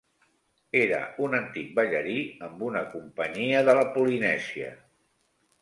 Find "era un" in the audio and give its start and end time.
0.79-1.35